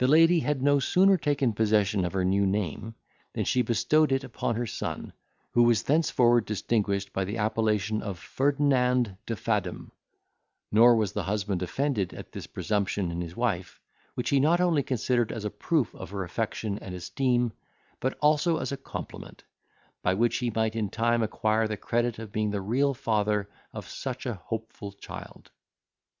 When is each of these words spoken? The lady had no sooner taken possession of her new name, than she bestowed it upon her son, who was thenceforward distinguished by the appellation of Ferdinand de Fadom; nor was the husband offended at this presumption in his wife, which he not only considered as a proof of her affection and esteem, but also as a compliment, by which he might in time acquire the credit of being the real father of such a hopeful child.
The 0.00 0.08
lady 0.08 0.40
had 0.40 0.62
no 0.62 0.80
sooner 0.80 1.16
taken 1.16 1.52
possession 1.52 2.04
of 2.04 2.12
her 2.12 2.24
new 2.24 2.44
name, 2.44 2.96
than 3.34 3.44
she 3.44 3.62
bestowed 3.62 4.10
it 4.10 4.24
upon 4.24 4.56
her 4.56 4.66
son, 4.66 5.12
who 5.52 5.62
was 5.62 5.84
thenceforward 5.84 6.44
distinguished 6.44 7.12
by 7.12 7.22
the 7.24 7.38
appellation 7.38 8.02
of 8.02 8.18
Ferdinand 8.18 9.16
de 9.26 9.36
Fadom; 9.36 9.92
nor 10.72 10.96
was 10.96 11.12
the 11.12 11.22
husband 11.22 11.62
offended 11.62 12.12
at 12.14 12.32
this 12.32 12.48
presumption 12.48 13.12
in 13.12 13.20
his 13.20 13.36
wife, 13.36 13.80
which 14.16 14.30
he 14.30 14.40
not 14.40 14.60
only 14.60 14.82
considered 14.82 15.30
as 15.30 15.44
a 15.44 15.50
proof 15.50 15.94
of 15.94 16.10
her 16.10 16.24
affection 16.24 16.76
and 16.80 16.92
esteem, 16.92 17.52
but 18.00 18.18
also 18.20 18.56
as 18.58 18.72
a 18.72 18.76
compliment, 18.76 19.44
by 20.02 20.14
which 20.14 20.38
he 20.38 20.50
might 20.50 20.74
in 20.74 20.88
time 20.90 21.22
acquire 21.22 21.68
the 21.68 21.76
credit 21.76 22.18
of 22.18 22.32
being 22.32 22.50
the 22.50 22.60
real 22.60 22.92
father 22.92 23.48
of 23.72 23.86
such 23.86 24.26
a 24.26 24.34
hopeful 24.34 24.90
child. 24.90 25.52